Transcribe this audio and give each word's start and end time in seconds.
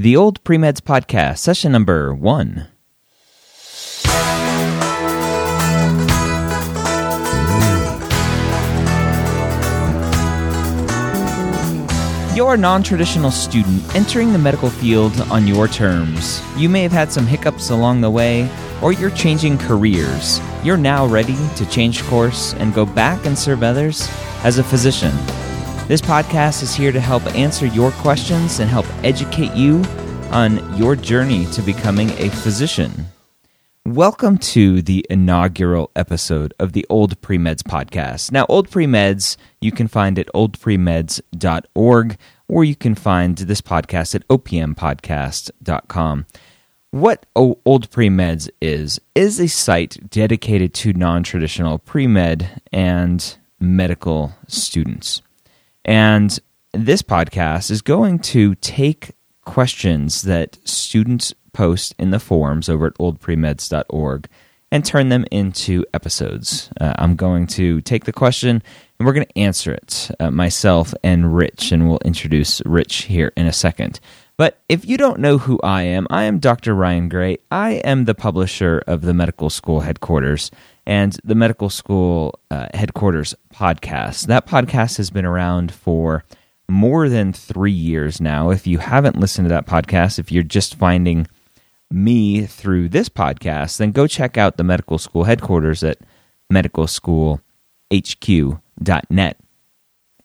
The 0.00 0.16
Old 0.16 0.44
Premeds 0.44 0.80
Podcast, 0.80 1.38
session 1.38 1.72
number 1.72 2.14
one. 2.14 2.68
You're 12.36 12.54
a 12.54 12.56
non 12.56 12.84
traditional 12.84 13.32
student 13.32 13.92
entering 13.96 14.32
the 14.32 14.38
medical 14.38 14.70
field 14.70 15.20
on 15.32 15.48
your 15.48 15.66
terms. 15.66 16.40
You 16.56 16.68
may 16.68 16.82
have 16.84 16.92
had 16.92 17.10
some 17.10 17.26
hiccups 17.26 17.70
along 17.70 18.00
the 18.00 18.08
way, 18.10 18.48
or 18.80 18.92
you're 18.92 19.10
changing 19.10 19.58
careers. 19.58 20.40
You're 20.62 20.76
now 20.76 21.06
ready 21.06 21.36
to 21.56 21.66
change 21.66 22.04
course 22.04 22.54
and 22.54 22.72
go 22.72 22.86
back 22.86 23.26
and 23.26 23.36
serve 23.36 23.64
others 23.64 24.08
as 24.44 24.58
a 24.58 24.62
physician. 24.62 25.12
This 25.88 26.02
podcast 26.02 26.62
is 26.62 26.74
here 26.74 26.92
to 26.92 27.00
help 27.00 27.24
answer 27.34 27.64
your 27.64 27.92
questions 27.92 28.60
and 28.60 28.68
help 28.68 28.84
educate 29.02 29.54
you 29.54 29.82
on 30.30 30.76
your 30.76 30.94
journey 30.94 31.46
to 31.46 31.62
becoming 31.62 32.10
a 32.18 32.28
physician. 32.28 33.06
Welcome 33.86 34.36
to 34.36 34.82
the 34.82 35.06
inaugural 35.08 35.90
episode 35.96 36.52
of 36.58 36.74
the 36.74 36.84
Old 36.90 37.18
Premeds 37.22 37.62
podcast. 37.62 38.32
Now, 38.32 38.44
Old 38.50 38.68
Premeds, 38.68 39.38
you 39.62 39.72
can 39.72 39.88
find 39.88 40.18
at 40.18 40.26
oldpremeds.org 40.34 42.18
or 42.48 42.64
you 42.64 42.76
can 42.76 42.94
find 42.94 43.38
this 43.38 43.62
podcast 43.62 44.14
at 44.14 44.28
opmpodcast.com. 44.28 46.26
What 46.90 47.24
Old 47.34 47.90
Premeds 47.90 48.50
is, 48.60 49.00
is 49.14 49.40
a 49.40 49.48
site 49.48 50.10
dedicated 50.10 50.74
to 50.74 50.92
non 50.92 51.22
traditional 51.22 51.78
pre 51.78 52.06
med 52.06 52.60
and 52.72 53.38
medical 53.58 54.34
students. 54.46 55.22
And 55.88 56.38
this 56.74 57.00
podcast 57.00 57.70
is 57.70 57.80
going 57.80 58.18
to 58.18 58.54
take 58.56 59.12
questions 59.46 60.20
that 60.20 60.58
students 60.68 61.32
post 61.54 61.94
in 61.98 62.10
the 62.10 62.20
forums 62.20 62.68
over 62.68 62.88
at 62.88 62.94
oldpremeds.org 62.98 64.28
and 64.70 64.84
turn 64.84 65.08
them 65.08 65.24
into 65.30 65.86
episodes. 65.94 66.68
Uh, 66.78 66.92
I'm 66.98 67.16
going 67.16 67.46
to 67.46 67.80
take 67.80 68.04
the 68.04 68.12
question 68.12 68.62
and 68.98 69.06
we're 69.06 69.12
going 69.12 69.26
to 69.26 69.38
answer 69.38 69.72
it, 69.72 70.10
uh, 70.18 70.30
myself 70.30 70.92
and 71.04 71.36
Rich, 71.36 71.72
and 71.72 71.88
we'll 71.88 72.00
introduce 72.04 72.60
Rich 72.66 73.04
here 73.04 73.32
in 73.36 73.46
a 73.46 73.52
second. 73.52 74.00
But 74.36 74.60
if 74.68 74.84
you 74.84 74.96
don't 74.96 75.20
know 75.20 75.38
who 75.38 75.58
I 75.62 75.82
am, 75.82 76.06
I 76.10 76.24
am 76.24 76.38
Dr. 76.38 76.74
Ryan 76.74 77.08
Gray. 77.08 77.38
I 77.50 77.72
am 77.84 78.04
the 78.04 78.14
publisher 78.14 78.82
of 78.86 79.02
the 79.02 79.14
medical 79.14 79.50
school 79.50 79.80
headquarters 79.80 80.50
and 80.86 81.16
the 81.24 81.34
medical 81.34 81.70
school 81.70 82.38
uh, 82.50 82.68
headquarters 82.72 83.34
podcast. 83.52 84.26
That 84.26 84.46
podcast 84.46 84.96
has 84.96 85.10
been 85.10 85.24
around 85.24 85.72
for 85.72 86.24
more 86.68 87.08
than 87.08 87.32
three 87.32 87.72
years 87.72 88.20
now. 88.20 88.50
If 88.50 88.66
you 88.66 88.78
haven't 88.78 89.18
listened 89.18 89.46
to 89.46 89.54
that 89.54 89.66
podcast, 89.66 90.18
if 90.18 90.30
you're 90.30 90.42
just 90.42 90.76
finding 90.76 91.26
me 91.90 92.46
through 92.46 92.90
this 92.90 93.08
podcast, 93.08 93.78
then 93.78 93.92
go 93.92 94.06
check 94.06 94.36
out 94.36 94.56
the 94.56 94.64
medical 94.64 94.98
school 94.98 95.24
headquarters 95.24 95.82
at 95.82 95.98
medicalschoolhq.net. 98.78 99.38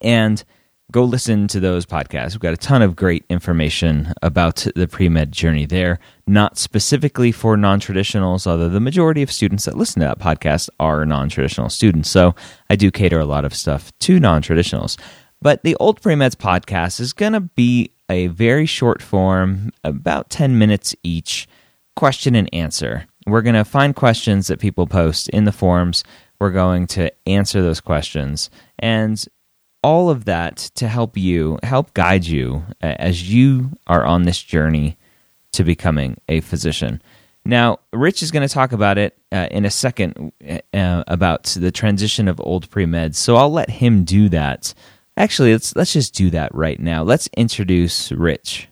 And 0.02 0.44
go 0.92 1.04
listen 1.04 1.48
to 1.48 1.60
those 1.60 1.86
podcasts. 1.86 2.34
We've 2.34 2.42
got 2.42 2.54
a 2.54 2.58
ton 2.58 2.82
of 2.82 2.96
great 2.96 3.26
information 3.30 4.14
about 4.22 4.68
the 4.76 4.88
pre 4.88 5.10
med 5.10 5.32
journey 5.32 5.66
there, 5.66 6.00
not 6.28 6.58
specifically 6.58 7.32
for 7.32 7.56
non 7.58 7.80
traditionals, 7.80 8.46
although 8.46 8.70
the 8.70 8.80
majority 8.80 9.22
of 9.22 9.32
students 9.32 9.66
that 9.66 9.78
listen 9.78 10.02
to 10.02 10.08
that 10.08 10.20
podcast 10.20 10.70
are 10.80 11.06
non 11.06 11.30
traditional 11.30 11.70
students. 11.70 12.10
So 12.10 12.36
I 12.70 12.76
do 12.76 12.92
cater 12.92 13.20
a 13.20 13.26
lot 13.26 13.46
of 13.46 13.56
stuff 13.56 13.92
to 14.00 14.20
non 14.20 14.42
traditionals. 14.42 15.00
But 15.42 15.64
the 15.64 15.76
Old 15.76 16.02
Pre 16.02 16.16
Meds 16.16 16.36
podcast 16.36 17.00
is 17.00 17.14
going 17.14 17.34
to 17.34 17.42
be 17.42 17.92
a 18.10 18.28
very 18.28 18.66
short 18.66 19.02
form, 19.02 19.72
about 19.84 20.30
10 20.30 20.58
minutes 20.58 20.96
each, 21.04 21.48
question 21.96 22.36
and 22.36 22.50
answer. 22.54 23.08
We're 23.26 23.42
going 23.42 23.56
to 23.56 23.64
find 23.64 23.96
questions 23.96 24.48
that 24.48 24.60
people 24.60 24.88
post 24.88 25.30
in 25.30 25.46
the 25.46 25.54
forums. 25.54 26.04
We're 26.44 26.52
going 26.52 26.88
to 26.88 27.10
answer 27.26 27.62
those 27.62 27.80
questions. 27.80 28.50
And 28.78 29.26
all 29.82 30.10
of 30.10 30.26
that 30.26 30.58
to 30.76 30.90
help 30.90 31.16
you, 31.16 31.58
help 31.64 31.94
guide 31.94 32.26
you 32.26 32.66
as 32.82 33.32
you 33.32 33.72
are 33.88 34.04
on 34.04 34.24
this 34.24 34.44
journey 34.44 34.98
to 35.54 35.64
becoming 35.64 36.18
a 36.28 36.42
physician. 36.42 37.02
Now, 37.46 37.80
Rich 37.94 38.22
is 38.24 38.32
going 38.32 38.46
to 38.46 38.54
talk 38.54 38.74
about 38.74 38.98
it 38.98 39.18
uh, 39.32 39.48
in 39.52 39.64
a 39.64 39.70
second 39.70 40.34
uh, 40.74 41.06
about 41.08 41.46
the 41.46 41.72
transition 41.72 42.28
of 42.28 42.42
old 42.42 42.70
pre 42.70 42.86
meds. 42.86 43.16
So 43.16 43.38
I'll 43.38 43.50
let 43.50 43.70
him 43.70 44.04
do 44.04 44.28
that. 44.28 44.74
Actually, 45.16 45.54
let's 45.54 45.78
let's 45.78 45.94
just 45.94 46.14
do 46.14 46.30
that 46.32 46.54
right 46.54 46.78
now. 46.78 47.04
Let's 47.04 47.30
introduce 47.38 48.12
Rich. 48.12 48.68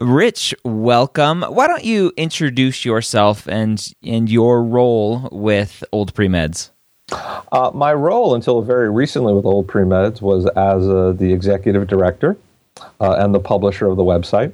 Rich, 0.00 0.56
welcome. 0.64 1.42
Why 1.42 1.68
don't 1.68 1.84
you 1.84 2.12
introduce 2.16 2.84
yourself 2.84 3.46
and 3.46 3.80
and 4.02 4.28
your 4.28 4.64
role 4.64 5.28
with 5.30 5.84
Old 5.92 6.12
Pre 6.14 6.26
Meds? 6.26 6.70
Uh, 7.52 7.70
my 7.72 7.94
role 7.94 8.34
until 8.34 8.60
very 8.60 8.90
recently 8.90 9.32
with 9.32 9.44
Old 9.44 9.68
Premeds 9.68 10.20
was 10.20 10.46
as 10.46 10.88
uh, 10.88 11.12
the 11.16 11.32
executive 11.32 11.86
director 11.86 12.36
uh, 13.00 13.12
and 13.18 13.32
the 13.32 13.38
publisher 13.38 13.86
of 13.86 13.96
the 13.96 14.02
website. 14.02 14.52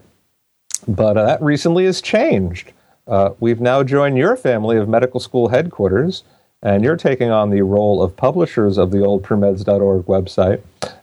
But 0.87 1.17
uh, 1.17 1.25
that 1.25 1.41
recently 1.41 1.87
has 1.87 2.03
changed. 2.03 2.73
Uh, 3.07 3.31
we've 3.41 3.63
now 3.63 3.83
joined 3.83 4.19
your 4.19 4.37
family 4.37 4.77
of 4.77 4.91
medical 4.91 5.21
school 5.21 5.49
headquarters, 5.49 6.23
and 6.63 6.85
you're 6.85 6.99
taking 6.99 7.31
on 7.31 7.49
the 7.49 7.63
role 7.63 8.03
of 8.03 8.15
publishers 8.15 8.77
of 8.77 8.91
the 8.91 8.99
oldpremeds.org 8.99 10.05
website, 10.05 10.61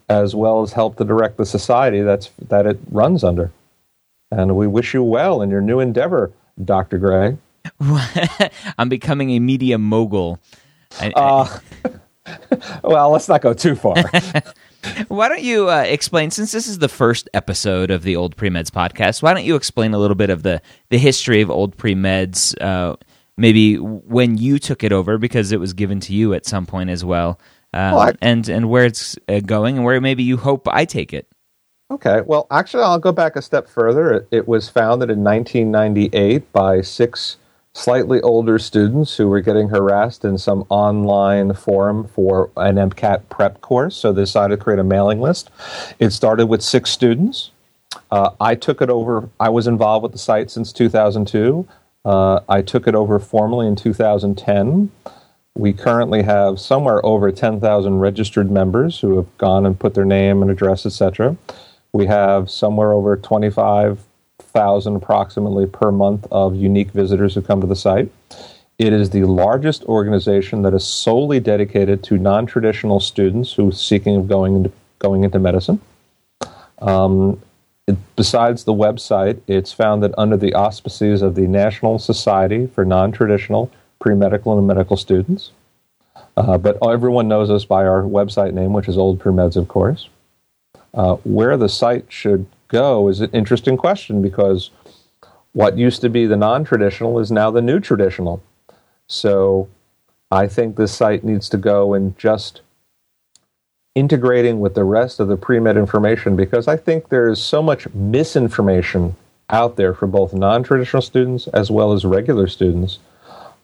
as 0.09 0.35
well 0.35 0.61
as 0.61 0.73
help 0.73 0.95
to 0.97 1.03
direct 1.03 1.37
the 1.37 1.45
society 1.45 2.01
that's, 2.01 2.29
that 2.49 2.67
it 2.67 2.77
runs 2.91 3.23
under. 3.23 3.51
And 4.31 4.55
we 4.55 4.67
wish 4.67 4.93
you 4.93 5.03
well 5.03 5.41
in 5.41 5.49
your 5.49 5.61
new 5.61 5.79
endeavor, 5.79 6.31
Dr. 6.63 6.97
Gray. 6.97 7.38
I'm 8.77 8.89
becoming 8.89 9.31
a 9.31 9.39
media 9.39 9.77
mogul. 9.77 10.39
I, 10.99 11.11
uh, 11.11 11.59
well, 12.83 13.11
let's 13.11 13.29
not 13.29 13.41
go 13.41 13.53
too 13.53 13.75
far. 13.75 13.95
why 15.07 15.29
don't 15.29 15.43
you 15.43 15.69
uh, 15.69 15.81
explain, 15.81 16.31
since 16.31 16.51
this 16.51 16.67
is 16.67 16.79
the 16.79 16.89
first 16.89 17.29
episode 17.33 17.91
of 17.91 18.03
the 18.03 18.16
Old 18.16 18.35
Premeds 18.35 18.69
podcast, 18.69 19.21
why 19.21 19.33
don't 19.33 19.45
you 19.45 19.55
explain 19.55 19.93
a 19.93 19.97
little 19.97 20.16
bit 20.16 20.29
of 20.29 20.43
the, 20.43 20.61
the 20.89 20.97
history 20.97 21.41
of 21.41 21.49
Old 21.49 21.77
Premeds, 21.77 22.59
uh, 22.61 22.95
maybe 23.37 23.75
when 23.77 24.37
you 24.37 24.59
took 24.59 24.83
it 24.83 24.91
over, 24.91 25.17
because 25.17 25.51
it 25.51 25.59
was 25.59 25.73
given 25.73 25.99
to 26.01 26.13
you 26.13 26.33
at 26.33 26.45
some 26.45 26.66
point 26.66 26.89
as 26.89 27.03
well, 27.05 27.39
um, 27.73 27.91
well 27.91 27.99
I, 27.99 28.13
and, 28.21 28.47
and 28.49 28.69
where 28.69 28.85
it's 28.85 29.17
uh, 29.29 29.39
going 29.39 29.77
and 29.77 29.85
where 29.85 29.99
maybe 30.01 30.23
you 30.23 30.37
hope 30.37 30.67
I 30.67 30.85
take 30.85 31.13
it. 31.13 31.27
Okay. 31.89 32.21
Well, 32.25 32.47
actually, 32.51 32.83
I'll 32.83 32.99
go 32.99 33.13
back 33.13 33.37
a 33.37 33.41
step 33.41 33.69
further. 33.69 34.11
It, 34.11 34.27
it 34.29 34.47
was 34.47 34.67
founded 34.67 35.09
in 35.09 35.23
1998 35.23 36.51
by 36.51 36.81
six 36.81 37.37
slightly 37.73 38.19
older 38.21 38.59
students 38.59 39.15
who 39.15 39.29
were 39.29 39.39
getting 39.39 39.69
harassed 39.69 40.25
in 40.25 40.37
some 40.37 40.65
online 40.67 41.53
forum 41.53 42.05
for 42.07 42.51
an 42.57 42.75
MCAT 42.75 43.29
prep 43.29 43.61
course. 43.61 43.95
So 43.95 44.11
they 44.11 44.23
decided 44.23 44.57
to 44.57 44.63
create 44.63 44.79
a 44.79 44.83
mailing 44.83 45.21
list. 45.21 45.49
It 45.97 46.09
started 46.09 46.47
with 46.47 46.61
six 46.61 46.89
students. 46.89 47.51
Uh, 48.11 48.31
I 48.41 48.55
took 48.55 48.81
it 48.81 48.89
over. 48.89 49.29
I 49.39 49.47
was 49.49 49.65
involved 49.65 50.03
with 50.03 50.11
the 50.11 50.17
site 50.17 50.51
since 50.51 50.73
2002. 50.73 51.65
Uh, 52.03 52.41
I 52.49 52.61
took 52.63 52.87
it 52.87 52.95
over 52.95 53.17
formally 53.17 53.65
in 53.65 53.77
2010. 53.77 54.91
We 55.55 55.71
currently 55.71 56.23
have 56.23 56.59
somewhere 56.59 57.03
over 57.05 57.31
10,000 57.31 57.99
registered 57.99 58.51
members 58.51 58.99
who 58.99 59.15
have 59.15 59.37
gone 59.37 59.65
and 59.65 59.79
put 59.79 59.93
their 59.93 60.05
name 60.05 60.41
and 60.41 60.51
address, 60.51 60.85
etc. 60.85 61.37
We 61.97 62.06
have 62.06 62.52
somewhere 62.52 62.91
over 62.91 63.18
25 63.18 64.03
thousand 64.38 64.96
approximately 64.97 65.66
per 65.66 65.91
month 65.91 66.28
of 66.30 66.56
unique 66.56 66.91
visitors 66.91 67.34
who 67.34 67.41
come 67.41 67.59
to 67.59 67.66
the 67.66 67.75
site. 67.75 68.12
It 68.78 68.94
is 68.94 69.09
the 69.09 69.24
largest 69.24 69.84
organization 69.85 70.62
that 70.62 70.75
is 70.75 70.85
solely 70.85 71.40
dedicated 71.40 72.03
to 72.03 72.19
non-traditional 72.19 73.00
students 73.00 73.53
who 73.53 73.69
are 73.69 73.72
seeking 73.72 74.16
of 74.16 74.28
going 74.28 74.58
into 74.58 74.72
going 75.00 75.24
into 75.24 75.40
medicine. 75.40 75.81
Um, 76.78 77.41
it, 77.88 77.97
besides 78.16 78.66
the 78.66 78.75
website, 78.75 79.41
it's 79.47 79.73
founded 79.73 80.14
under 80.20 80.38
the 80.38 80.53
auspices 80.53 81.23
of 81.23 81.34
the 81.34 81.47
National 81.47 81.97
Society 81.97 82.67
for 82.67 82.85
Non-Traditional 82.85 83.72
Pre-Medical 84.00 84.55
and 84.55 84.67
Medical 84.67 84.97
Students. 84.97 85.50
Uh, 86.35 86.59
but 86.59 86.78
everyone 86.88 87.28
knows 87.28 87.50
us 87.50 87.66
by 87.66 87.88
our 87.88 88.03
website 88.03 88.53
name, 88.53 88.72
which 88.72 88.88
is 88.88 89.00
Old 89.00 89.17
Premeds, 89.17 89.55
of 89.55 89.67
course. 89.67 90.09
Uh, 90.93 91.16
where 91.23 91.57
the 91.57 91.69
site 91.69 92.05
should 92.09 92.45
go 92.67 93.07
is 93.07 93.22
an 93.22 93.29
interesting 93.31 93.78
question 93.78 94.22
because 94.22 94.72
what 95.53 95.78
used 95.78 96.01
to 96.01 96.09
be 96.09 96.25
the 96.25 96.37
non 96.37 96.63
traditional 96.63 97.19
is 97.19 97.31
now 97.31 97.51
the 97.51 97.61
new 97.61 97.79
traditional. 97.79 98.41
So 99.07 99.69
I 100.31 100.47
think 100.47 100.75
this 100.75 100.93
site 100.93 101.23
needs 101.23 101.49
to 101.49 101.57
go 101.57 101.93
and 101.93 102.17
just 102.17 102.61
integrating 103.95 104.59
with 104.59 104.75
the 104.75 104.84
rest 104.84 105.19
of 105.19 105.28
the 105.28 105.37
pre 105.37 105.59
med 105.59 105.78
information 105.78 106.35
because 106.35 106.67
I 106.67 106.78
think 106.78 107.09
there 107.09 107.28
is 107.28 107.41
so 107.41 107.63
much 107.63 107.91
misinformation 107.93 109.16
out 109.49 109.78
there 109.78 109.93
for 109.93 110.07
both 110.07 110.33
non 110.33 110.63
traditional 110.63 111.01
students 111.01 111.47
as 111.47 111.72
well 111.72 111.93
as 111.93 112.05
regular 112.05 112.47
students 112.47 112.99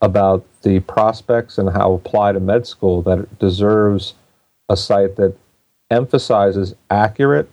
about 0.02 0.44
the 0.64 0.80
prospects 0.82 1.58
and 1.58 1.70
how 1.70 1.94
apply 1.94 2.32
to 2.32 2.40
med 2.40 2.66
school 2.66 3.02
that 3.04 3.20
it 3.20 3.40
deserves 3.40 4.16
a 4.70 4.76
site 4.76 5.16
that 5.18 5.36
emphasizes 5.94 6.76
accurate 6.90 7.50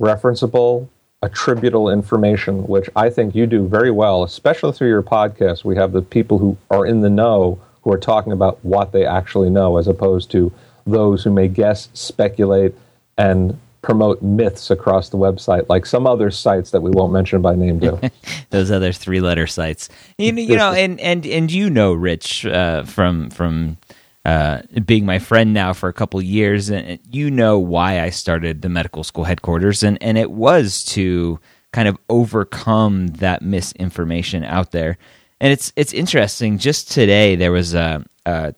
referenceable, 0.00 0.88
attributable 1.22 1.88
information, 1.88 2.66
which 2.66 2.90
I 2.96 3.08
think 3.08 3.34
you 3.34 3.46
do 3.46 3.66
very 3.66 3.90
well, 3.90 4.24
especially 4.24 4.72
through 4.72 4.88
your 4.88 5.02
podcast. 5.02 5.64
We 5.64 5.76
have 5.76 5.92
the 5.92 6.02
people 6.02 6.38
who 6.38 6.58
are 6.70 6.84
in 6.84 7.00
the 7.00 7.10
know 7.10 7.60
who 7.82 7.92
are 7.92 7.98
talking 7.98 8.32
about 8.32 8.62
what 8.64 8.92
they 8.92 9.06
actually 9.06 9.48
know, 9.48 9.76
as 9.76 9.86
opposed 9.86 10.30
to 10.32 10.52
those 10.86 11.22
who 11.22 11.30
may 11.30 11.48
guess, 11.48 11.88
speculate, 11.94 12.74
and 13.16 13.58
promote 13.82 14.22
myths 14.22 14.70
across 14.70 15.08
the 15.08 15.18
website, 15.18 15.68
like 15.68 15.86
some 15.86 16.06
other 16.06 16.30
sites 16.30 16.70
that 16.70 16.80
we 16.80 16.90
won't 16.90 17.12
mention 17.12 17.42
by 17.42 17.54
name. 17.54 17.78
Do 17.78 18.00
those 18.50 18.70
other 18.70 18.92
three-letter 18.92 19.46
sites? 19.46 19.88
You, 20.18 20.32
you 20.32 20.56
know, 20.56 20.72
and 20.72 21.00
and 21.00 21.26
and 21.26 21.50
you 21.50 21.70
know, 21.70 21.92
Rich, 21.92 22.46
uh, 22.46 22.84
from 22.84 23.30
from 23.30 23.78
uh, 24.24 24.62
being 24.84 25.04
my 25.04 25.18
friend 25.18 25.52
now 25.52 25.72
for 25.72 25.88
a 25.88 25.92
couple 25.92 26.22
years, 26.22 26.70
and 26.70 27.00
you 27.10 27.30
know 27.30 27.58
why 27.58 28.00
I 28.00 28.10
started 28.10 28.62
the 28.62 28.68
medical 28.68 29.02
school 29.02 29.24
headquarters, 29.24 29.82
and 29.82 30.00
and 30.02 30.16
it 30.16 30.30
was 30.30 30.84
to 30.86 31.40
kind 31.72 31.88
of 31.88 31.98
overcome 32.08 33.08
that 33.08 33.42
misinformation 33.42 34.44
out 34.44 34.70
there. 34.70 34.98
And 35.40 35.52
it's 35.52 35.72
it's 35.74 35.92
interesting. 35.92 36.58
Just 36.58 36.92
today, 36.92 37.34
there 37.34 37.50
was 37.50 37.74
a 37.74 38.04
a, 38.24 38.54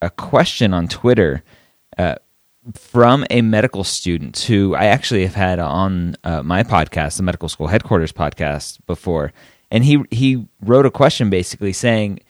a 0.00 0.10
question 0.10 0.72
on 0.72 0.88
Twitter. 0.88 1.42
Uh, 1.96 2.14
from 2.74 3.24
a 3.30 3.40
medical 3.40 3.82
student 3.82 4.38
who 4.40 4.74
I 4.74 4.86
actually 4.86 5.22
have 5.22 5.34
had 5.34 5.58
on 5.58 6.16
uh, 6.22 6.42
my 6.42 6.62
podcast, 6.62 7.16
the 7.16 7.22
Medical 7.22 7.48
School 7.48 7.68
Headquarters 7.68 8.12
podcast, 8.12 8.78
before, 8.86 9.32
and 9.70 9.84
he 9.84 10.04
he 10.10 10.46
wrote 10.60 10.84
a 10.86 10.90
question 10.90 11.30
basically 11.30 11.72
saying, 11.72 12.20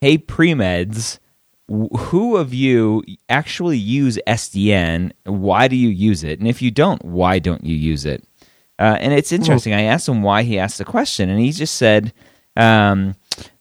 "Hey, 0.00 0.18
pre 0.18 0.52
meds, 0.52 1.18
who 1.68 2.36
of 2.36 2.54
you 2.54 3.04
actually 3.28 3.78
use 3.78 4.18
SDN? 4.26 5.12
Why 5.24 5.68
do 5.68 5.76
you 5.76 5.88
use 5.88 6.24
it? 6.24 6.38
And 6.38 6.48
if 6.48 6.62
you 6.62 6.70
don't, 6.70 7.04
why 7.04 7.38
don't 7.38 7.64
you 7.64 7.76
use 7.76 8.04
it?" 8.04 8.24
Uh, 8.78 8.96
and 9.00 9.12
it's 9.12 9.32
interesting. 9.32 9.74
I 9.74 9.82
asked 9.82 10.08
him 10.08 10.22
why 10.22 10.44
he 10.44 10.58
asked 10.58 10.78
the 10.78 10.84
question, 10.84 11.28
and 11.28 11.40
he 11.40 11.52
just 11.52 11.74
said. 11.74 12.12
Um, 12.56 13.14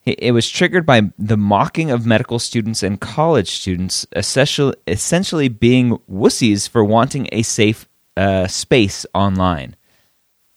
it 0.07 0.31
was 0.31 0.50
triggered 0.50 0.86
by 0.86 1.12
the 1.19 1.36
mocking 1.36 1.92
of 1.92 2.06
medical 2.06 2.39
students 2.39 2.81
and 2.81 3.00
college 3.00 3.51
students, 3.51 4.07
essentially 4.15 5.50
being 5.50 5.98
wussies 6.10 6.69
for 6.69 6.81
wanting 6.81 7.27
a 7.33 7.42
safe 7.42 7.89
uh, 8.15 8.48
space 8.48 9.06
online. 9.13 9.75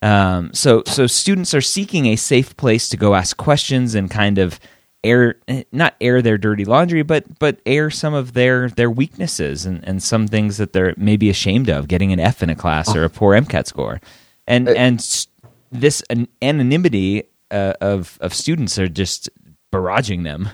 Um, 0.03 0.51
so, 0.55 0.83
so 0.87 1.07
students 1.07 1.53
are 1.53 1.61
seeking 1.61 2.07
a 2.07 2.17
safe 2.17 2.57
place 2.57 2.89
to 2.89 2.97
go 2.97 3.15
ask 3.15 3.37
questions 3.37 3.95
and 3.95 4.11
kind 4.11 4.39
of 4.39 4.59
air, 5.03 5.37
not 5.73 5.95
air 6.01 6.23
their 6.23 6.39
dirty 6.39 6.65
laundry, 6.65 7.03
but 7.03 7.39
but 7.39 7.61
air 7.67 7.91
some 7.91 8.15
of 8.15 8.33
their 8.33 8.69
their 8.71 8.91
weaknesses 8.91 9.67
and, 9.67 9.87
and 9.87 10.03
some 10.03 10.27
things 10.27 10.59
that 10.59 10.73
they're 10.73 10.95
maybe 10.97 11.31
ashamed 11.31 11.69
of, 11.69 11.89
getting 11.89 12.13
an 12.13 12.21
F 12.21 12.43
in 12.43 12.51
a 12.51 12.55
class 12.55 12.95
or 12.95 13.05
a 13.05 13.11
poor 13.11 13.35
MCAT 13.35 13.67
score, 13.67 14.01
and 14.47 14.69
and 14.69 15.27
this 15.71 16.03
anonymity 16.43 17.25
uh, 17.51 17.75
of 17.81 18.19
of 18.21 18.35
students 18.35 18.79
are 18.79 18.89
just 18.89 19.31
barraging 19.73 20.25
them? 20.25 20.51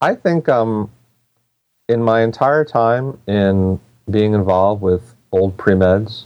I 0.00 0.14
think 0.14 0.48
um, 0.48 0.90
in 1.88 2.02
my 2.02 2.22
entire 2.22 2.64
time 2.64 3.18
in 3.26 3.80
being 4.10 4.34
involved 4.34 4.82
with 4.82 5.14
old 5.32 5.56
pre 5.56 5.74
meds, 5.74 6.24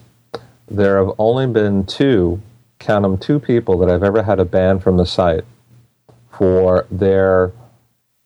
there 0.69 0.99
have 1.05 1.15
only 1.19 1.47
been 1.47 1.87
two, 1.87 2.41
count 2.79 3.03
them, 3.03 3.19
two 3.19 3.39
people 3.39 3.79
that 3.79 3.91
I've 3.91 4.03
ever 4.03 4.23
had 4.23 4.41
a 4.41 4.45
ban 4.45 4.81
from 4.81 4.97
the 4.97 5.07
site 5.07 5.45
for 6.39 6.87
their 6.91 7.53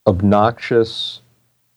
obnoxious, 0.07 1.21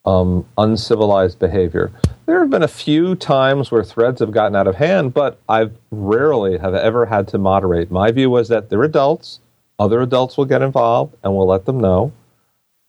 um, 0.04 0.46
uncivilized 0.58 1.38
behavior. 1.38 1.90
There 2.26 2.40
have 2.40 2.50
been 2.50 2.62
a 2.62 2.68
few 2.68 3.14
times 3.14 3.70
where 3.70 3.82
threads 3.82 4.20
have 4.20 4.32
gotten 4.32 4.54
out 4.54 4.66
of 4.66 4.76
hand, 4.76 5.14
but 5.14 5.40
I 5.48 5.70
rarely 5.90 6.58
have 6.58 6.74
ever 6.74 7.06
had 7.06 7.26
to 7.28 7.38
moderate. 7.38 7.90
My 7.90 8.12
view 8.12 8.30
was 8.30 8.48
that 8.48 8.68
they're 8.68 8.82
adults 8.82 9.40
other 9.78 10.00
adults 10.00 10.36
will 10.36 10.46
get 10.46 10.62
involved 10.62 11.14
and 11.22 11.34
we'll 11.34 11.46
let 11.46 11.66
them 11.66 11.78
know. 11.78 12.12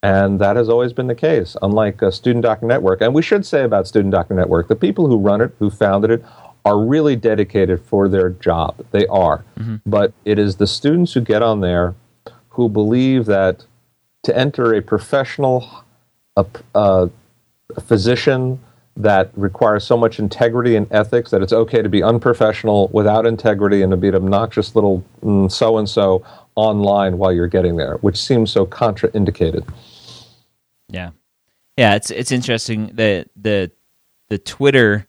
And 0.04 0.40
that 0.40 0.56
has 0.56 0.70
always 0.70 0.94
been 0.94 1.08
the 1.08 1.16
case, 1.16 1.58
unlike 1.62 2.02
a 2.02 2.12
Student 2.12 2.44
Doctor 2.44 2.66
Network. 2.66 3.02
And 3.02 3.14
we 3.14 3.22
should 3.22 3.46
say 3.46 3.64
about 3.64 3.88
Student 3.88 4.12
Doctor 4.14 4.36
Network 4.36 4.68
the 4.68 4.76
people 4.76 5.08
who 5.08 5.18
run 5.18 5.42
it, 5.42 5.54
who 5.60 5.70
founded 5.70 6.12
it, 6.12 6.24
are 6.64 6.80
really 6.80 7.16
dedicated 7.16 7.82
for 7.84 8.08
their 8.08 8.30
job. 8.30 8.86
They 8.92 9.08
are. 9.08 9.44
Mm-hmm. 9.58 9.78
But 9.86 10.14
it 10.24 10.38
is 10.38 10.58
the 10.58 10.68
students 10.68 11.14
who 11.14 11.22
get 11.22 11.42
on 11.42 11.62
there 11.62 11.96
who 12.57 12.68
believe 12.68 13.27
that 13.27 13.63
to 14.24 14.36
enter 14.36 14.74
a 14.74 14.81
professional, 14.81 15.86
a, 16.36 16.45
a, 16.74 17.07
physician, 17.81 18.59
that 18.95 19.30
requires 19.36 19.83
so 19.83 19.95
much 19.95 20.18
integrity 20.18 20.75
and 20.75 20.92
ethics 20.92 21.30
that 21.30 21.44
it's 21.44 21.54
okay 21.54 21.83
to 21.83 21.88
be 21.88 22.01
unprofessional 22.01 22.88
without 22.88 23.27
integrity 23.27 23.83
and 23.83 23.92
to 23.92 23.95
be 23.95 24.07
an 24.07 24.15
obnoxious 24.15 24.75
little 24.75 25.04
so 25.50 25.77
and 25.77 25.88
so 25.88 26.25
online 26.56 27.19
while 27.19 27.31
you're 27.31 27.48
getting 27.48 27.75
there, 27.75 27.98
which 27.98 28.18
seems 28.18 28.51
so 28.51 28.65
contraindicated. 28.65 29.63
Yeah, 30.89 31.12
yeah, 31.77 31.94
it's 31.94 32.10
it's 32.10 32.31
interesting 32.31 32.88
the 32.95 33.27
the 33.36 33.69
the 34.30 34.39
Twitter 34.39 35.06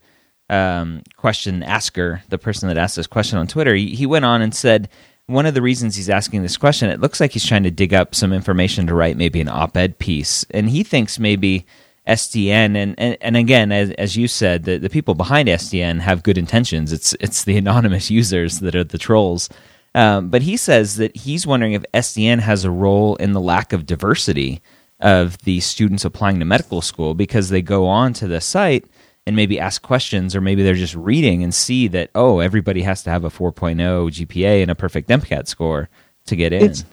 um, 0.51 1.01
question 1.17 1.63
asker, 1.63 2.21
the 2.29 2.37
person 2.37 2.67
that 2.67 2.77
asked 2.77 2.95
this 2.95 3.07
question 3.07 3.39
on 3.39 3.47
Twitter, 3.47 3.73
he, 3.73 3.95
he 3.95 4.05
went 4.05 4.25
on 4.25 4.43
and 4.43 4.53
said 4.53 4.87
one 5.29 5.45
of 5.45 5.53
the 5.53 5.61
reasons 5.61 5.95
he's 5.95 6.09
asking 6.09 6.41
this 6.41 6.57
question, 6.57 6.89
it 6.89 6.99
looks 6.99 7.19
like 7.19 7.31
he's 7.31 7.45
trying 7.45 7.63
to 7.63 7.71
dig 7.71 7.93
up 7.93 8.15
some 8.15 8.33
information 8.33 8.87
to 8.87 8.95
write 8.95 9.15
maybe 9.15 9.39
an 9.39 9.47
op-ed 9.47 9.99
piece, 9.99 10.43
and 10.51 10.69
he 10.69 10.83
thinks 10.83 11.19
maybe 11.19 11.65
SDN 12.07 12.75
and, 12.75 12.95
and, 12.97 13.17
and 13.21 13.37
again 13.37 13.71
as, 13.71 13.91
as 13.91 14.17
you 14.17 14.27
said 14.27 14.63
the, 14.63 14.77
the 14.77 14.89
people 14.89 15.13
behind 15.13 15.47
SDN 15.47 15.99
have 15.99 16.23
good 16.23 16.37
intentions. 16.37 16.91
It's 16.91 17.13
it's 17.19 17.43
the 17.43 17.57
anonymous 17.63 18.09
users 18.09 18.59
that 18.61 18.75
are 18.75 18.83
the 18.83 18.97
trolls. 18.97 19.49
Um, 19.95 20.29
but 20.29 20.41
he 20.41 20.57
says 20.57 20.97
that 20.97 21.15
he's 21.15 21.47
wondering 21.47 21.73
if 21.73 21.83
SDN 21.93 22.39
has 22.39 22.63
a 22.63 22.71
role 22.71 23.15
in 23.17 23.33
the 23.33 23.41
lack 23.41 23.73
of 23.73 23.85
diversity 23.85 24.61
of 24.99 25.37
the 25.39 25.59
students 25.59 26.05
applying 26.05 26.39
to 26.39 26.45
medical 26.45 26.81
school 26.81 27.13
because 27.13 27.49
they 27.49 27.61
go 27.61 27.87
on 27.87 28.13
to 28.13 28.27
the 28.27 28.41
site 28.41 28.85
and 29.29 29.35
maybe 29.35 29.59
ask 29.59 29.83
questions 29.83 30.35
or 30.35 30.41
maybe 30.41 30.63
they're 30.63 30.73
just 30.73 30.95
reading 30.95 31.43
and 31.43 31.53
see 31.53 31.87
that 31.87 32.09
oh 32.15 32.39
everybody 32.39 32.81
has 32.81 33.03
to 33.03 33.11
have 33.11 33.23
a 33.23 33.29
4.0 33.29 33.77
GPA 33.77 34.63
and 34.63 34.71
a 34.71 34.75
perfect 34.75 35.07
MCAT 35.07 35.47
score 35.47 35.87
to 36.25 36.35
get 36.35 36.51
in. 36.51 36.63
It's- 36.63 36.83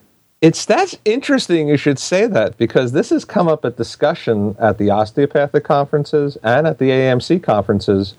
it's 0.43 0.67
that's 0.67 0.95
interesting 1.07 1.69
you 1.69 1.79
should 1.79 1.99
say 1.99 2.27
that 2.27 2.59
because 2.59 2.93
this 2.93 3.09
has 3.09 3.25
come 3.25 3.49
up 3.49 3.65
at 3.65 3.79
discussion 3.79 4.55
at 4.59 4.77
the 4.77 4.91
osteopathic 4.91 5.65
conferences 5.65 6.37
and 6.43 6.67
at 6.67 6.79
the 6.79 6.91
AAMC 6.91 7.43
conferences 7.43 8.13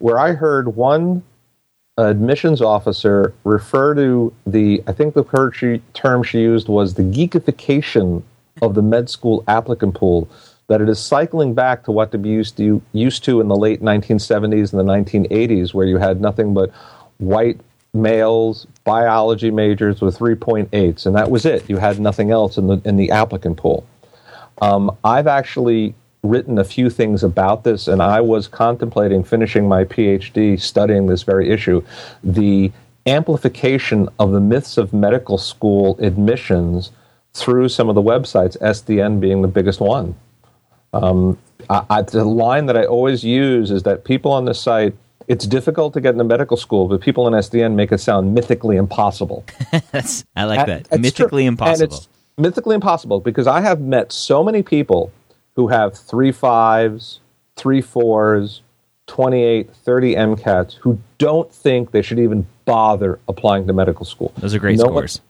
where 0.00 0.18
I 0.18 0.32
heard 0.32 0.74
one 0.74 1.22
admissions 1.98 2.60
officer 2.60 3.32
refer 3.44 3.94
to 3.94 4.32
the 4.44 4.82
I 4.88 4.92
think 4.92 5.14
the 5.14 5.80
term 5.94 6.24
she 6.24 6.40
used 6.40 6.66
was 6.66 6.94
the 6.94 7.04
geekification 7.04 8.24
of 8.60 8.74
the 8.74 8.82
med 8.82 9.08
school 9.08 9.44
applicant 9.46 9.94
pool 9.94 10.28
that 10.72 10.80
it 10.80 10.88
is 10.88 10.98
cycling 10.98 11.52
back 11.52 11.84
to 11.84 11.92
what 11.92 12.10
to 12.12 12.16
be 12.16 12.30
used 12.30 12.56
to 12.56 12.80
used 12.94 13.22
to 13.24 13.42
in 13.42 13.48
the 13.48 13.56
late 13.56 13.82
1970s 13.82 14.72
and 14.72 14.80
the 14.80 15.28
1980s 15.28 15.74
where 15.74 15.86
you 15.86 15.98
had 15.98 16.18
nothing 16.18 16.54
but 16.54 16.70
white 17.18 17.60
males, 17.92 18.66
biology 18.84 19.50
majors 19.50 20.00
with 20.00 20.18
3.8s, 20.18 21.04
and 21.04 21.14
that 21.14 21.30
was 21.30 21.44
it. 21.44 21.68
You 21.68 21.76
had 21.76 22.00
nothing 22.00 22.30
else 22.30 22.56
in 22.56 22.68
the 22.68 22.80
in 22.86 22.96
the 22.96 23.10
applicant 23.10 23.58
pool. 23.58 23.86
Um, 24.62 24.96
I've 25.04 25.26
actually 25.26 25.94
written 26.22 26.58
a 26.58 26.64
few 26.64 26.88
things 26.88 27.22
about 27.22 27.64
this, 27.64 27.86
and 27.86 28.00
I 28.00 28.22
was 28.22 28.48
contemplating 28.48 29.24
finishing 29.24 29.68
my 29.68 29.84
PhD 29.84 30.58
studying 30.58 31.06
this 31.06 31.22
very 31.22 31.50
issue. 31.50 31.84
The 32.24 32.72
amplification 33.06 34.08
of 34.18 34.32
the 34.32 34.40
myths 34.40 34.78
of 34.78 34.94
medical 34.94 35.36
school 35.36 35.98
admissions 36.00 36.92
through 37.34 37.68
some 37.68 37.90
of 37.90 37.94
the 37.94 38.02
websites, 38.02 38.56
SDN 38.58 39.20
being 39.20 39.42
the 39.42 39.48
biggest 39.48 39.80
one. 39.80 40.14
Um, 40.92 41.38
I, 41.70 41.84
I, 41.88 42.02
the 42.02 42.24
line 42.24 42.66
that 42.66 42.76
I 42.76 42.84
always 42.84 43.24
use 43.24 43.70
is 43.70 43.82
that 43.84 44.04
people 44.04 44.32
on 44.32 44.44
the 44.44 44.54
site 44.54 44.94
it's 45.28 45.46
difficult 45.46 45.94
to 45.94 46.00
get 46.00 46.12
into 46.12 46.24
medical 46.24 46.56
school, 46.56 46.88
but 46.88 47.00
people 47.00 47.26
in 47.28 47.32
SDN 47.32 47.74
make 47.74 47.92
it 47.92 47.98
sound 47.98 48.34
mythically 48.34 48.76
impossible. 48.76 49.44
I 50.36 50.44
like 50.44 50.66
that. 50.66 51.00
Mythically 51.00 51.46
impossible. 51.46 52.00
mythically 52.36 52.74
impossible 52.74 53.20
because 53.20 53.46
I 53.46 53.60
have 53.60 53.80
met 53.80 54.12
so 54.12 54.42
many 54.42 54.62
people 54.62 55.12
who 55.54 55.68
have 55.68 55.96
three 55.96 56.32
fives, 56.32 57.20
three 57.56 57.80
fours, 57.80 58.62
28, 59.06 59.74
30 59.74 60.14
MCATs 60.14 60.74
who 60.74 60.98
don't 61.18 61.52
think 61.52 61.90
they 61.90 62.02
should 62.02 62.18
even 62.18 62.46
bother 62.64 63.18
applying 63.28 63.66
to 63.66 63.72
medical 63.72 64.06
school. 64.06 64.32
Those 64.38 64.54
are 64.54 64.58
great 64.58 64.78
no 64.78 64.84
scores. 64.84 65.20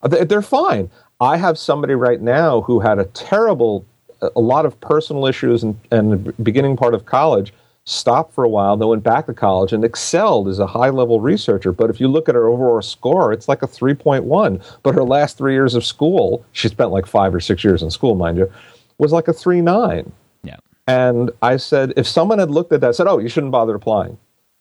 One, 0.00 0.28
they're 0.28 0.42
fine. 0.42 0.90
I 1.20 1.36
have 1.36 1.58
somebody 1.58 1.94
right 1.94 2.20
now 2.20 2.60
who 2.62 2.80
had 2.80 2.98
a 2.98 3.04
terrible, 3.06 3.84
a 4.22 4.40
lot 4.40 4.66
of 4.66 4.80
personal 4.80 5.26
issues 5.26 5.62
and, 5.62 5.78
and 5.90 6.12
the 6.12 6.32
beginning 6.42 6.76
part 6.76 6.94
of 6.94 7.06
college 7.06 7.52
stopped 7.88 8.34
for 8.34 8.44
a 8.44 8.48
while, 8.48 8.76
then 8.76 8.88
went 8.88 9.02
back 9.02 9.26
to 9.26 9.34
college 9.34 9.72
and 9.72 9.84
excelled 9.84 10.46
as 10.48 10.58
a 10.58 10.66
high 10.66 10.90
level 10.90 11.20
researcher. 11.20 11.72
But 11.72 11.90
if 11.90 12.00
you 12.00 12.08
look 12.08 12.28
at 12.28 12.34
her 12.34 12.46
overall 12.46 12.82
score, 12.82 13.32
it's 13.32 13.48
like 13.48 13.62
a 13.62 13.66
3.1. 13.66 14.62
But 14.82 14.94
her 14.94 15.04
last 15.04 15.38
three 15.38 15.54
years 15.54 15.74
of 15.74 15.84
school, 15.84 16.44
she 16.52 16.68
spent 16.68 16.90
like 16.90 17.06
five 17.06 17.34
or 17.34 17.40
six 17.40 17.64
years 17.64 17.82
in 17.82 17.90
school, 17.90 18.14
mind 18.14 18.38
you, 18.38 18.52
was 18.98 19.12
like 19.12 19.28
a 19.28 19.32
3.9. 19.32 20.10
Yeah. 20.42 20.56
And 20.86 21.30
I 21.40 21.56
said, 21.56 21.94
if 21.96 22.06
someone 22.06 22.38
had 22.38 22.50
looked 22.50 22.72
at 22.72 22.80
that 22.82 22.94
said, 22.94 23.06
oh, 23.06 23.18
you 23.18 23.28
shouldn't 23.28 23.52
bother 23.52 23.74
applying. 23.74 24.18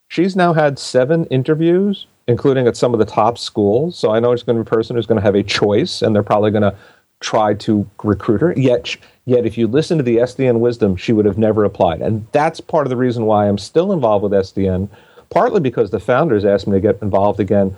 she's 0.08 0.36
now 0.36 0.54
had 0.54 0.80
seven 0.80 1.26
interviews, 1.26 2.08
including 2.28 2.66
at 2.66 2.78
some 2.78 2.94
of 2.94 3.00
the 3.00 3.06
top 3.06 3.38
schools. 3.38 3.98
So 3.98 4.12
I 4.12 4.20
know 4.20 4.32
it's 4.32 4.44
going 4.44 4.58
to 4.58 4.64
be 4.64 4.68
a 4.68 4.70
person 4.70 4.96
who's 4.96 5.06
going 5.06 5.20
to 5.20 5.26
have 5.26 5.36
a 5.36 5.44
choice, 5.44 6.02
and 6.02 6.16
they're 6.16 6.24
probably 6.24 6.52
going 6.52 6.64
to 6.64 6.76
try 7.20 7.54
to 7.56 7.90
recruit 8.04 8.42
her. 8.42 8.54
Yet, 8.56 8.96
yet 9.26 9.46
if 9.46 9.58
you 9.58 9.68
listen 9.68 9.98
to 9.98 10.04
the 10.04 10.18
SDN 10.18 10.60
wisdom, 10.60 10.96
she 10.96 11.14
would 11.14 11.26
have 11.26 11.38
never 11.38 11.64
applied, 11.64 12.02
and 12.02 12.28
that's 12.32 12.60
part 12.60 12.86
of 12.86 12.90
the 12.90 12.98
reason 12.98 13.26
why 13.26 13.48
I'm 13.48 13.58
still 13.58 13.92
involved 13.92 14.24
with 14.24 14.32
SDN. 14.32 14.90
Partly 15.30 15.60
because 15.60 15.92
the 15.92 16.00
founders 16.00 16.46
asked 16.46 16.68
me 16.68 16.74
to 16.74 16.80
get 16.80 17.02
involved 17.02 17.42
again 17.42 17.76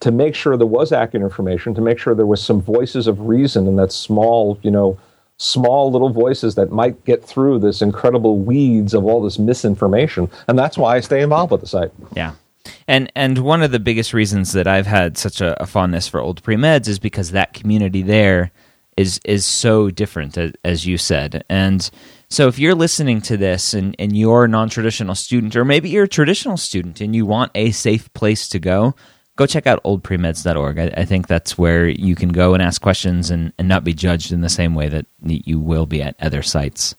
to 0.00 0.10
make 0.10 0.34
sure 0.34 0.56
there 0.56 0.66
was 0.66 0.92
accurate 0.92 1.22
information, 1.22 1.74
to 1.74 1.80
make 1.80 1.98
sure 1.98 2.14
there 2.14 2.26
was 2.26 2.42
some 2.42 2.60
voices 2.60 3.06
of 3.06 3.20
reason 3.20 3.66
in 3.66 3.76
that 3.76 3.92
small, 3.92 4.58
you 4.62 4.70
know, 4.70 4.98
small 5.38 5.90
little 5.90 6.10
voices 6.10 6.54
that 6.54 6.70
might 6.70 7.02
get 7.04 7.24
through 7.24 7.58
this 7.58 7.82
incredible 7.82 8.38
weeds 8.38 8.94
of 8.94 9.04
all 9.04 9.20
this 9.20 9.38
misinformation. 9.38 10.30
And 10.48 10.58
that's 10.58 10.78
why 10.78 10.96
I 10.96 11.00
stay 11.00 11.20
involved 11.20 11.52
with 11.52 11.60
the 11.60 11.66
site. 11.66 11.92
Yeah. 12.14 12.32
And 12.88 13.12
and 13.14 13.38
one 13.38 13.62
of 13.62 13.70
the 13.70 13.78
biggest 13.78 14.12
reasons 14.12 14.52
that 14.52 14.66
I've 14.66 14.86
had 14.86 15.16
such 15.16 15.40
a, 15.40 15.60
a 15.62 15.66
fondness 15.66 16.08
for 16.08 16.20
old 16.20 16.42
pre 16.42 16.56
meds 16.56 16.88
is 16.88 16.98
because 16.98 17.30
that 17.30 17.52
community 17.52 18.02
there 18.02 18.50
is 18.96 19.20
is 19.24 19.44
so 19.44 19.90
different 19.90 20.36
as, 20.36 20.52
as 20.64 20.86
you 20.86 20.98
said. 20.98 21.44
And 21.48 21.88
so 22.28 22.48
if 22.48 22.58
you're 22.58 22.74
listening 22.74 23.20
to 23.22 23.36
this 23.36 23.74
and, 23.74 23.94
and 23.98 24.16
you're 24.16 24.44
a 24.44 24.48
non 24.48 24.68
traditional 24.68 25.14
student, 25.14 25.54
or 25.56 25.64
maybe 25.64 25.88
you're 25.88 26.04
a 26.04 26.08
traditional 26.08 26.56
student 26.56 27.00
and 27.00 27.14
you 27.14 27.26
want 27.26 27.52
a 27.54 27.70
safe 27.70 28.12
place 28.14 28.48
to 28.48 28.58
go, 28.58 28.94
go 29.36 29.46
check 29.46 29.66
out 29.66 29.82
oldpremeds.org. 29.84 30.78
I, 30.78 30.92
I 30.96 31.04
think 31.04 31.28
that's 31.28 31.56
where 31.56 31.88
you 31.88 32.14
can 32.14 32.30
go 32.30 32.54
and 32.54 32.62
ask 32.62 32.80
questions 32.82 33.30
and, 33.30 33.52
and 33.58 33.68
not 33.68 33.84
be 33.84 33.94
judged 33.94 34.32
in 34.32 34.40
the 34.40 34.48
same 34.48 34.74
way 34.74 34.88
that 34.88 35.06
you 35.22 35.60
will 35.60 35.86
be 35.86 36.02
at 36.02 36.16
other 36.20 36.42
sites. 36.42 36.94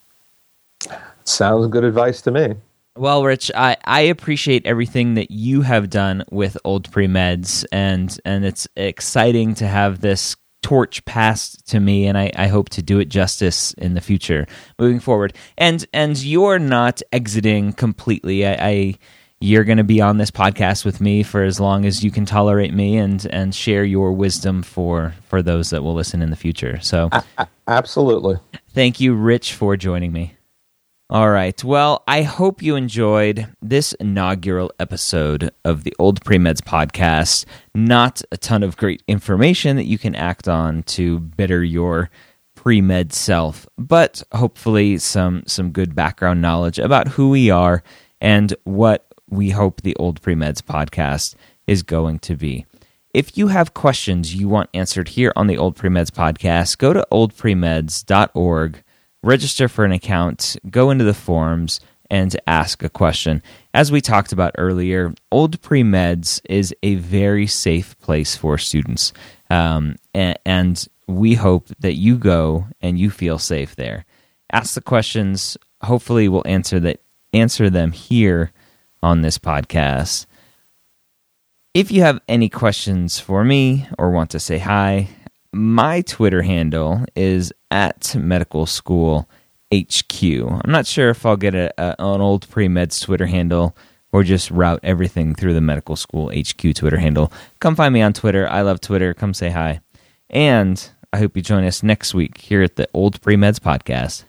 Sounds 1.24 1.66
good 1.68 1.84
advice 1.84 2.22
to 2.22 2.30
me. 2.30 2.54
Well, 2.96 3.22
Rich, 3.22 3.52
I, 3.54 3.76
I 3.84 4.00
appreciate 4.00 4.66
everything 4.66 5.14
that 5.14 5.30
you 5.30 5.62
have 5.62 5.88
done 5.88 6.24
with 6.32 6.58
Old 6.64 6.90
Premeds, 6.90 7.64
and 7.70 8.18
and 8.24 8.44
it's 8.44 8.66
exciting 8.76 9.54
to 9.56 9.68
have 9.68 10.00
this 10.00 10.34
torch 10.68 11.02
passed 11.06 11.66
to 11.66 11.80
me, 11.80 12.06
and 12.06 12.18
I, 12.18 12.30
I 12.36 12.48
hope 12.48 12.68
to 12.70 12.82
do 12.82 12.98
it 12.98 13.06
justice 13.06 13.72
in 13.78 13.94
the 13.94 14.02
future, 14.02 14.46
moving 14.78 15.00
forward. 15.00 15.32
And 15.56 15.86
and 15.94 16.22
you're 16.22 16.58
not 16.58 17.00
exiting 17.10 17.72
completely. 17.72 18.46
I, 18.46 18.52
I 18.60 18.94
you're 19.40 19.64
going 19.64 19.78
to 19.78 19.84
be 19.84 20.02
on 20.02 20.18
this 20.18 20.30
podcast 20.30 20.84
with 20.84 21.00
me 21.00 21.22
for 21.22 21.42
as 21.42 21.58
long 21.58 21.86
as 21.86 22.04
you 22.04 22.10
can 22.10 22.26
tolerate 22.26 22.74
me 22.74 22.98
and 22.98 23.24
and 23.30 23.54
share 23.54 23.82
your 23.82 24.12
wisdom 24.12 24.62
for 24.62 25.14
for 25.28 25.40
those 25.40 25.70
that 25.70 25.82
will 25.82 25.94
listen 25.94 26.20
in 26.20 26.28
the 26.28 26.36
future. 26.36 26.78
So 26.82 27.08
absolutely. 27.66 28.36
Thank 28.74 29.00
you 29.00 29.14
Rich 29.14 29.54
for 29.54 29.74
joining 29.74 30.12
me. 30.12 30.34
All 31.10 31.30
right. 31.30 31.64
Well, 31.64 32.04
I 32.06 32.20
hope 32.20 32.60
you 32.60 32.76
enjoyed 32.76 33.46
this 33.62 33.94
inaugural 33.94 34.70
episode 34.78 35.50
of 35.64 35.84
the 35.84 35.94
Old 35.98 36.20
Premeds 36.20 36.60
podcast. 36.60 37.46
Not 37.74 38.20
a 38.30 38.36
ton 38.36 38.62
of 38.62 38.76
great 38.76 39.02
information 39.08 39.76
that 39.76 39.86
you 39.86 39.96
can 39.96 40.14
act 40.14 40.48
on 40.48 40.82
to 40.82 41.18
better 41.20 41.64
your 41.64 42.10
pre-med 42.54 43.14
self, 43.14 43.66
but 43.78 44.22
hopefully 44.32 44.98
some 44.98 45.44
some 45.46 45.70
good 45.70 45.94
background 45.94 46.42
knowledge 46.42 46.78
about 46.78 47.08
who 47.08 47.30
we 47.30 47.48
are 47.48 47.82
and 48.20 48.54
what 48.64 49.06
we 49.30 49.48
hope 49.48 49.80
the 49.80 49.96
Old 49.96 50.20
Premeds 50.20 50.60
podcast 50.60 51.36
is 51.66 51.82
going 51.82 52.18
to 52.18 52.36
be. 52.36 52.66
If 53.14 53.38
you 53.38 53.48
have 53.48 53.72
questions 53.72 54.34
you 54.34 54.46
want 54.46 54.68
answered 54.74 55.08
here 55.08 55.32
on 55.36 55.46
the 55.46 55.56
Old 55.56 55.74
Premeds 55.74 56.10
podcast, 56.10 56.76
go 56.76 56.92
to 56.92 57.06
oldpremeds.org, 57.10 58.82
register 59.22 59.68
for 59.68 59.84
an 59.84 59.92
account, 59.92 60.56
go 60.70 60.90
into 60.90 61.04
the 61.04 61.14
forums, 61.14 61.80
and 62.10 62.34
ask 62.46 62.82
a 62.82 62.88
question. 62.88 63.42
As 63.74 63.92
we 63.92 64.00
talked 64.00 64.32
about 64.32 64.54
earlier, 64.58 65.14
Old 65.30 65.60
Premeds 65.60 66.40
is 66.48 66.74
a 66.82 66.94
very 66.96 67.46
safe 67.46 67.98
place 67.98 68.36
for 68.36 68.56
students. 68.56 69.12
Um, 69.50 69.96
and, 70.14 70.38
and 70.44 70.88
we 71.06 71.34
hope 71.34 71.68
that 71.80 71.94
you 71.94 72.16
go 72.16 72.66
and 72.80 72.98
you 72.98 73.10
feel 73.10 73.38
safe 73.38 73.76
there. 73.76 74.04
Ask 74.52 74.74
the 74.74 74.80
questions. 74.80 75.56
Hopefully, 75.82 76.28
we'll 76.28 76.46
answer 76.46 76.80
that 76.80 77.00
answer 77.34 77.68
them 77.68 77.92
here 77.92 78.52
on 79.02 79.20
this 79.20 79.38
podcast. 79.38 80.26
If 81.74 81.92
you 81.92 82.02
have 82.02 82.20
any 82.26 82.48
questions 82.48 83.20
for 83.20 83.44
me 83.44 83.86
or 83.98 84.10
want 84.10 84.30
to 84.30 84.40
say 84.40 84.58
hi, 84.58 85.10
my 85.52 86.02
Twitter 86.02 86.42
handle 86.42 87.04
is 87.14 87.52
at 87.70 88.14
medical 88.16 88.66
school 88.66 89.28
HQ. 89.72 90.22
I'm 90.22 90.70
not 90.70 90.86
sure 90.86 91.10
if 91.10 91.24
I'll 91.26 91.36
get 91.36 91.54
a, 91.54 91.72
a, 91.78 91.96
an 91.98 92.20
old 92.20 92.48
pre 92.48 92.68
meds 92.68 93.02
Twitter 93.02 93.26
handle 93.26 93.76
or 94.12 94.22
just 94.22 94.50
route 94.50 94.80
everything 94.82 95.34
through 95.34 95.54
the 95.54 95.60
medical 95.60 95.96
school 95.96 96.30
HQ 96.30 96.74
Twitter 96.74 96.98
handle. 96.98 97.32
Come 97.60 97.76
find 97.76 97.92
me 97.92 98.02
on 98.02 98.12
Twitter. 98.12 98.48
I 98.48 98.62
love 98.62 98.80
Twitter. 98.80 99.12
Come 99.14 99.34
say 99.34 99.50
hi. 99.50 99.80
And 100.30 100.90
I 101.12 101.18
hope 101.18 101.36
you 101.36 101.42
join 101.42 101.64
us 101.64 101.82
next 101.82 102.14
week 102.14 102.38
here 102.38 102.62
at 102.62 102.76
the 102.76 102.88
Old 102.94 103.20
Pre 103.20 103.36
Meds 103.36 103.58
Podcast. 103.58 104.24